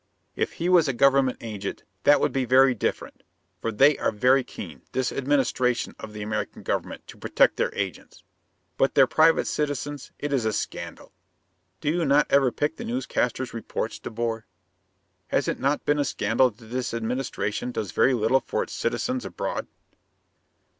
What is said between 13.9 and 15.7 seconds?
De Boer? Has it